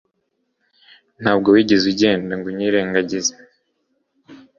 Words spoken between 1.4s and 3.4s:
wigeze ugenda ngunyirengagize